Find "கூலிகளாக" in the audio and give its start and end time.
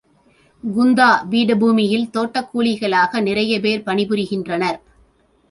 2.53-3.21